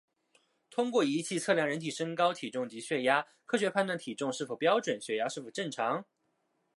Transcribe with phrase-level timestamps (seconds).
[0.71, 6.07] 通过仪器测量人体身高、体重及血压，科学判断体重是否标准、血压是否正常